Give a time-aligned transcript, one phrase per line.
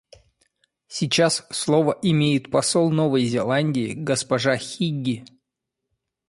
[0.87, 5.23] Сейчас слово имеет посол Новой Зеландии госпожа Хигги.